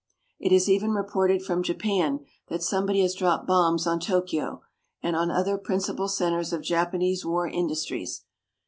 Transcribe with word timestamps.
It 0.39 0.51
is 0.51 0.67
even 0.67 0.93
reported 0.93 1.43
from 1.43 1.61
Japan 1.61 2.21
that 2.47 2.63
somebody 2.63 3.01
has 3.01 3.13
dropped 3.13 3.45
bombs 3.45 3.85
on 3.85 3.99
Tokyo, 3.99 4.63
and 5.03 5.15
on 5.15 5.29
other 5.29 5.59
principal 5.59 6.07
centers 6.07 6.51
of 6.51 6.63
Japanese 6.63 7.23
war 7.23 7.47
industries. 7.47 8.23